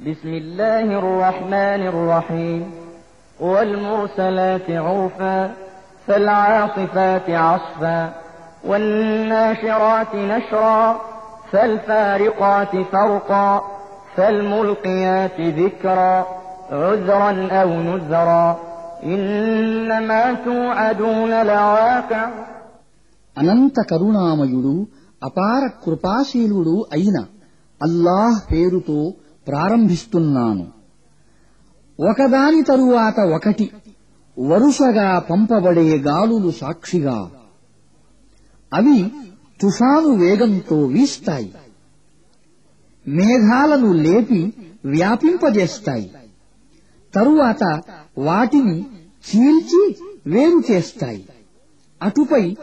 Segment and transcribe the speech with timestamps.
[0.00, 2.62] بسم الله الرحمن الرحيم
[3.38, 5.38] والمرسلات عرفا
[6.06, 8.00] فالعاصفات عصفا
[8.64, 11.00] والناشرات نشرا
[11.52, 13.50] فالفارقات فرقا
[14.16, 16.26] فالملقيات ذكرا
[16.72, 18.46] عذرا أو نذرا
[19.04, 22.24] إنما توعدون لواقع
[23.36, 24.72] అనంత కరుణామయుడు
[25.22, 27.16] అపార కృపాశీలుడు అయిన
[27.80, 28.98] అల్లాహ్ పేరుతో
[29.47, 30.67] ప్రారంభిస్తున్నాను.
[31.99, 33.71] ఒకదాని తరువాత ఒకటి
[34.39, 37.31] వరుసగా పంపబడే గాలులు సాక్షిగా.
[38.73, 39.11] అవి
[39.61, 41.53] తుఫాను వేగంతో వీస్తాయి.
[43.07, 44.53] మేఘాలను లేపి
[44.85, 46.11] వ్యాపింపజేస్తాయి.
[47.15, 47.81] తరువాత
[48.17, 48.81] వాటిని
[49.29, 51.29] చీల్చి వేరు చేస్తాయి.
[52.01, 52.55] అటుపై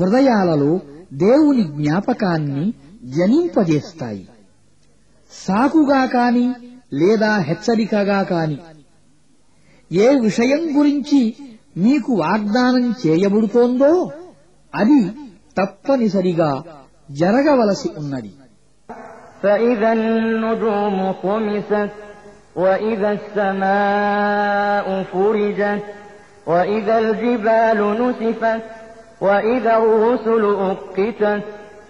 [0.00, 0.80] హృదయాలలో
[1.12, 4.28] దేవుని జ్ఞాపకాన్ని జనింపజేస్తాయి.
[5.31, 6.45] సాకుగా కాని
[6.93, 8.57] లేదా హెచ్చరికగా కాని
[9.91, 11.21] ఏ విషయం గురించి
[11.77, 13.91] మీకు వాగ్దానం చేయబడుతోందో
[14.73, 14.99] అది
[15.57, 16.51] తప్పనిసరిగా
[17.21, 18.31] జరగవలసి ఉన్నది
[19.43, 21.91] فإذا النجوم طمست
[22.55, 25.83] وإذا السماء فرجت
[26.47, 28.61] وإذا الجبال نسفت
[29.21, 31.21] وإذا الرسل أقتت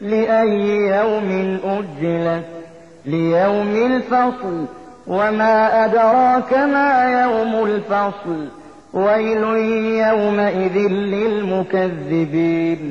[0.03, 0.65] لأي
[0.97, 1.29] يوم
[1.69, 2.45] أجلت
[3.05, 4.55] ليوم الفصل
[5.07, 8.39] وما أدراك ما يوم الفصل
[8.95, 9.43] ويل
[10.05, 10.75] يومئذ
[11.13, 12.81] للمكذبين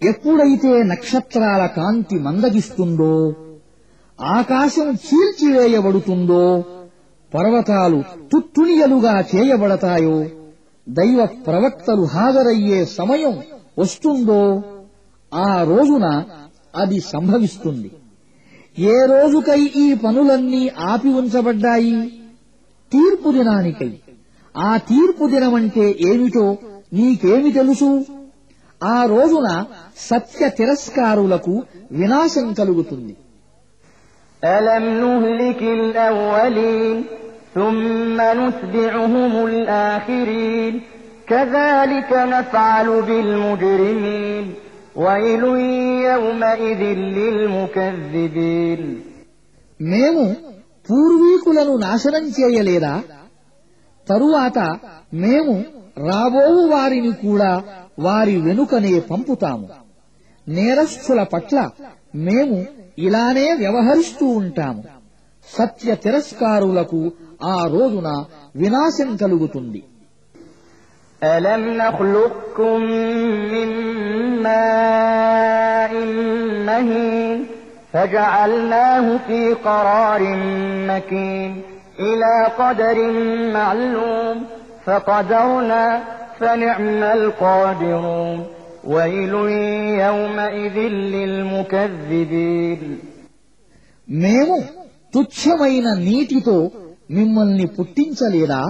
[0.00, 3.14] ఎప్పుడైతే నక్షత్రాల కాంతి మందగిస్తుందో
[4.18, 6.44] ఆకాశం చీల్చివేయబడుతుందో
[7.32, 7.98] పర్వతాలు
[8.32, 10.16] తుత్తునియలుగా చేయబడతాయో
[10.86, 13.34] దైవ ప్రవక్తలు హాజరయ్యే సమయం
[13.78, 14.40] వస్తుందో
[15.32, 16.06] ఆ రోజున
[16.74, 17.90] అది సంభవిస్తుంది
[18.76, 21.96] ఏ రోజుకై ఈ పనులన్నీ ఆపి ఉంచబడ్డాయి
[22.92, 23.90] తీర్పు దినానికై
[24.54, 26.46] ఆ తీర్పు దినమంటే ఏమిటో
[26.92, 27.88] నీకేమి తెలుసు
[28.80, 29.48] ఆ రోజున
[30.08, 31.54] సత్య తిరస్కారులకు
[31.98, 33.14] వినాశం కలుగుతుంది
[34.42, 36.96] ألم نهلك الأولين
[37.54, 40.74] ثم نتبعهم الآخرين
[41.26, 44.44] كذلك نفعل بالمجرمين
[44.99, 45.47] వైలు
[49.81, 50.35] మేము
[50.89, 53.01] పూర్వీకులను నాశనం చేయలేదా?
[54.09, 54.79] తరువాత
[55.13, 55.63] మేము
[55.97, 57.63] రాబోవు వారిని కూడా
[57.99, 59.69] వారి వెనుకనే పంపుతాము.
[60.47, 61.69] నేరస్థుల పట్ల
[62.15, 62.65] మేము
[62.99, 64.83] ఇలానే వ్యవహరిస్తూ ఉంటాము.
[65.57, 67.11] సత్య తిరస్కారులకు
[67.43, 69.83] ఆ రోజున వినాశం కలుగుతుంది.
[71.22, 72.80] ألم نخلقكم
[73.52, 73.68] من
[74.42, 75.92] ماء
[76.66, 77.46] مهين
[77.92, 80.22] فجعلناه في قرار
[80.88, 81.62] مكين
[82.00, 82.96] إلى قدر
[83.52, 84.36] معلوم
[84.86, 85.84] فقدرنا
[86.40, 88.46] فنعم القادرون
[88.84, 89.34] ويل
[90.04, 90.76] يومئذ
[91.14, 92.82] للمكذبين
[94.24, 94.56] మేము
[95.14, 96.56] తుచ్చమైన నీటితో
[97.16, 98.62] మిమ్మల్ని పుట్టించలేదా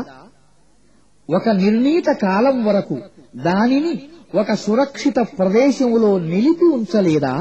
[1.29, 2.97] ఒక నిర్ణీత కాలం వరకు
[3.45, 3.93] దానిని
[4.35, 7.35] ఒక సురక్షిత ప్రదేశంలో నిలిపి ఉంచలేదా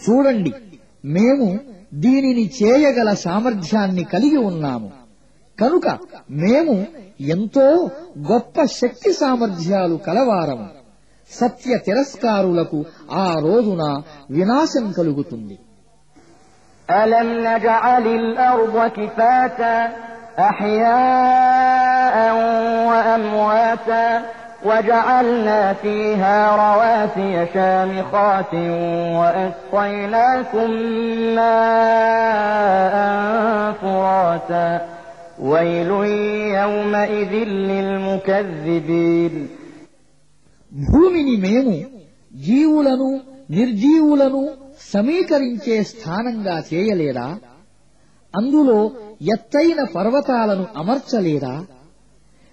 [0.00, 0.52] చూడండి
[1.08, 1.46] మేము
[2.02, 4.88] దీనిని చేయగల సామర్థ్యాన్ని కలిగి ఉన్నాము
[5.58, 5.86] కనుక
[6.42, 6.74] మేము
[7.34, 7.66] ఎంతో
[8.30, 10.68] గొప్ప శక్తి సామర్థ్యాలు కలవారము
[11.30, 12.78] సత్య తిరస్కారులకు
[13.18, 13.82] ఆ రోజున
[14.30, 15.56] వినాశం కలుగుతుంది
[16.88, 19.76] ألم نجعل الأرض كفاتا
[20.40, 21.75] أحياء
[22.88, 24.22] وأمواتا
[24.64, 28.54] وجعلنا فيها رواسي شامخات
[29.18, 30.70] وأسقيناكم
[31.36, 32.94] ماء
[33.72, 34.68] فراتا
[35.42, 35.90] ويل
[36.58, 37.32] يومئذ
[37.68, 39.34] للمكذبين
[40.72, 41.74] భూమిని మేము
[42.44, 43.08] జీవులను
[43.50, 44.42] నిర్జీవులను
[44.92, 47.26] సమీకరించే స్థానంగా చేయలేదా
[48.34, 48.78] అందులో
[49.34, 51.54] ఎత్తైన పర్వతాలను అమర్చలేదా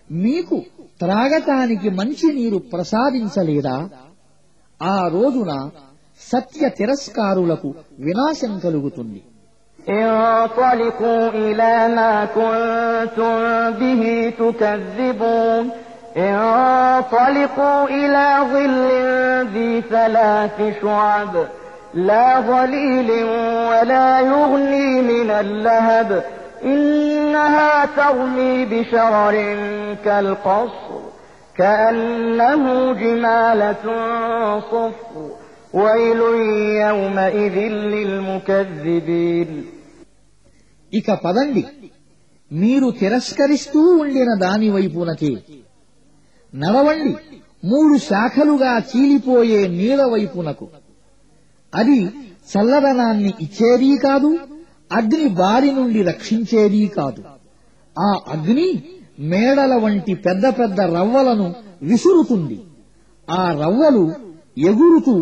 [0.09, 0.57] మీకు
[1.01, 3.77] త్రాగటానికి మంచినీరు ప్రసాదించలేదా
[4.81, 5.51] ఆ రోజున
[6.21, 7.69] సత్య తిరస్కారులకు
[8.07, 9.21] వినాశం కలుగుతుంది
[10.03, 13.37] انطلقوا إلى ما كنتم
[13.73, 14.03] به
[14.39, 15.63] تكذبون
[16.29, 18.87] انطلقوا إلى ظل
[19.47, 21.33] ذي ثلاث شعب
[22.09, 23.09] لا ظليل
[23.69, 26.09] ولا يغني من اللهب
[26.63, 29.35] إنها ترمي بشرر
[30.05, 31.01] كالقصر
[31.55, 32.63] كأنه
[32.93, 33.83] جمالة
[34.61, 35.15] صفر
[35.73, 36.21] ويل
[36.83, 37.57] يومئذ
[37.93, 39.51] للمكذبين
[40.93, 41.63] ఇక పదండి
[42.51, 45.31] మీరు తిరస్కరిస్తూ ఉండిన దాని వైపునకే
[46.53, 47.11] నడవండి
[47.63, 50.65] మూడు శాఖలుగా చీలిపోయే నీడ వైపునకు
[51.73, 51.97] అది
[52.51, 54.29] చల్లదనాన్ని ఇచ్చేదీ కాదు
[54.93, 57.21] అగ్ని బారి నుండి రక్షించేదీ కాదు
[57.95, 58.69] ఆ అగ్ని
[59.31, 61.47] మేడల వంటి పెద్ద పెద్ద రవ్వలను
[61.83, 62.57] విసురుతుంది
[63.27, 64.03] ఆ రవ్వలు
[64.69, 65.15] ఎగురుతూ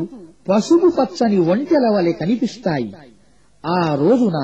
[0.47, 2.89] పసుపు పచ్చని ఒంటెల వలె కనిపిస్తాయి
[3.63, 4.38] ఆ రోజున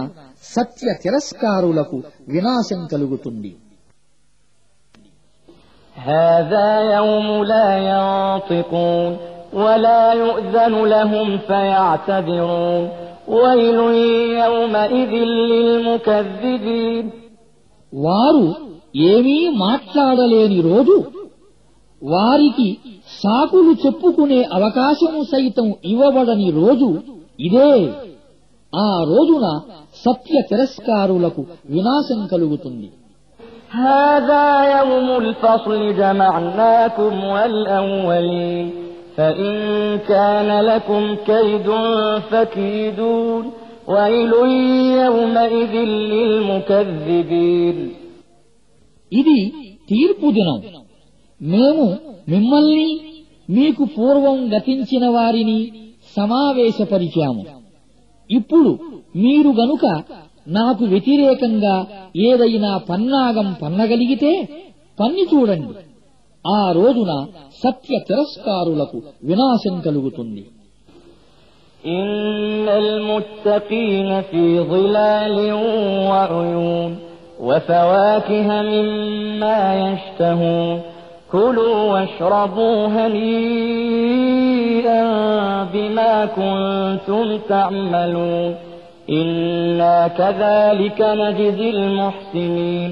[0.46, 1.98] సత్య తిరస్కారులకు
[2.30, 3.54] వినాశం కలుగుతుంది
[5.96, 9.12] هذا يوم لا ينطقون
[9.56, 12.84] ولا يؤذن لهم فيعتذرون
[13.36, 13.80] ويل
[14.42, 15.12] يومئذ
[15.52, 17.06] للمكذبين
[17.94, 18.46] వారు
[19.14, 20.96] ఏమీ మాట్లాడలేని రోజు
[22.02, 22.68] వారికి
[23.22, 26.88] సాకులు చెప్పుకునే అవకాశము సైతం ఇవ్వబడని రోజు
[27.40, 27.74] ఇదే
[28.74, 29.46] ఆ రోజున
[30.04, 31.42] సత్య తిరస్కారులకు
[31.74, 32.90] వినాశం కలుగుతుంది
[33.84, 34.46] هذا
[34.76, 38.66] يوم الفصل جمعناكم والأولين
[39.18, 39.54] فإن
[40.10, 41.68] كان لكم كيد
[42.32, 43.44] فكيدون
[43.88, 44.34] ويل
[45.00, 45.74] يومئذ
[46.12, 47.78] للمكذبين
[49.12, 49.40] ఇది
[49.88, 50.60] తీర్పు దినం
[51.42, 51.86] మేము
[52.28, 52.88] మిమ్మల్ని
[53.50, 55.60] మీకు పూర్వం గతించిన వారిని
[56.18, 57.44] సమావేశపరిచాము
[58.30, 58.72] ఇప్పుడు
[59.16, 59.86] మీరు గనుక
[60.50, 61.76] నాకు వ్యతిరేకంగా
[62.24, 64.32] ఏదైనా పన్నాగం పన్నగలిగితే
[64.98, 65.74] పన్ని చూడండి
[66.46, 67.12] ఆ రోజున
[67.64, 68.98] సత్య తిరస్కారులకు
[69.30, 70.44] వినాశం కలుగుతుంది
[71.84, 75.38] إن المتقين في ظلال
[76.10, 76.92] وعيون
[77.40, 80.82] وفواكه مما يشتهون
[81.32, 82.88] كلوا واشربوا
[83.94, 85.04] هنيئا
[85.74, 88.56] بما كنتم تعملون
[89.10, 92.92] إنا كذلك نجزي المحسنين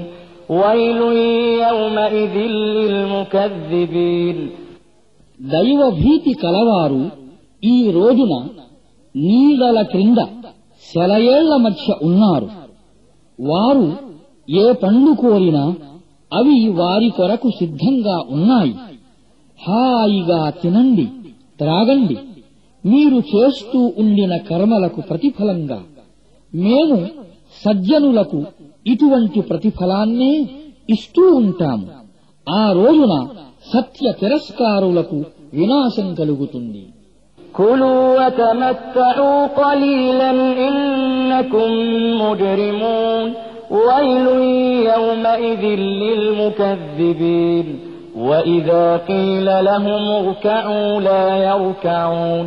[5.41, 7.11] దైవ భీతి కలవారు
[7.63, 8.47] ఈ రోజున
[9.15, 10.17] నీడల క్రింద
[10.95, 12.49] శలయేళ్ళ మధ్య ఉన్నారు.
[13.39, 13.93] వారు
[14.49, 15.75] ఏ పండ్లు కోరినా
[16.33, 18.75] అవి వారి కొరకు సిద్ధంగా ఉన్నాయి.
[19.67, 21.05] హాయిగా తినండి
[21.59, 22.17] త్రాగండి.
[22.85, 25.83] మీరు చేస్తూ ఉండిన కర్మలకు ప్రతిఫలంగా.
[26.53, 27.07] మేము
[27.65, 28.43] సజ్జనులకు
[28.86, 30.32] ఇటువంటి ప్రతిఫలాన్నే
[30.88, 31.86] ఇస్తూ ఉంటాము
[32.46, 33.14] ఆ రోజున
[33.72, 35.18] సత్య తిరస్కారులకు
[35.58, 36.84] వినాశం కలుగుతుంది
[37.54, 40.30] كلوا وتمتعوا قليلا
[40.68, 41.70] إنكم
[42.22, 43.26] مجرمون
[43.80, 44.26] ويل
[44.92, 45.62] يومئذ
[46.02, 47.66] للمكذبين
[48.18, 52.46] وإذا قيل لهم اركعوا لا يركعون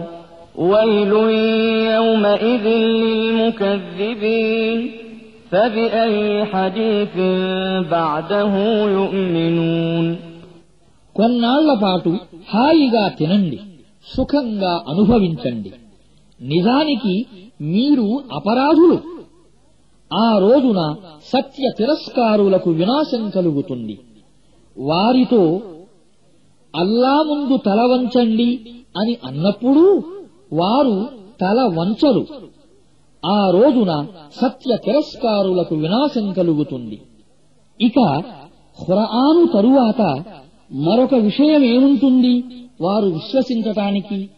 [0.63, 1.13] ويل
[1.94, 2.65] يومئذ
[3.56, 4.80] للمكذبين
[11.17, 12.19] కొన్నాళ్ళ పాటు
[12.55, 13.61] హాయిగా తినండి
[14.17, 15.73] సుఖంగా అనుభవించండి.
[16.41, 17.26] నిజానికి
[17.61, 18.99] మీరు అపరాధులు.
[20.12, 20.94] ఆ రోజున
[21.25, 23.99] సత్య తిరస్కారులకు వినాశం కలుగుతుంది.
[24.79, 25.61] వారితో
[26.76, 28.61] అల్లా ముందు తల వంచండి
[28.96, 30.03] అని అన్నప్పుడు
[30.53, 31.08] వారు
[31.41, 32.26] తల వంచరు.
[33.26, 34.06] ఆ రోజున
[34.43, 37.00] సత్య తిరస్కారులకు వినాశం కలుగుతుంది.
[37.81, 38.22] ఇక
[38.86, 40.24] ఖురాను తరువాత
[40.72, 42.44] మరొక విషయమేముంటుంది?
[42.81, 44.31] వారు విశ్వసించటానికి